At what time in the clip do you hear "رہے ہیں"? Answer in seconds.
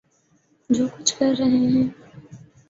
1.39-1.87